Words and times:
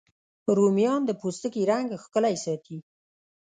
رومیان 0.57 1.01
د 1.05 1.11
پوستکي 1.19 1.61
رنګ 1.71 1.87
ښکلی 2.03 2.35
ساتي 2.43 2.77